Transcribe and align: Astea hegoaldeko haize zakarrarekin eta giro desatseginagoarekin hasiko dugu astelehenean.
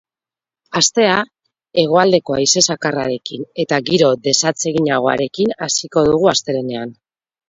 Astea 0.79 1.17
hegoaldeko 1.81 2.35
haize 2.37 2.63
zakarrarekin 2.75 3.43
eta 3.63 3.79
giro 3.89 4.07
desatseginagoarekin 4.29 5.53
hasiko 5.67 6.05
dugu 6.09 6.31
astelehenean. 6.33 6.95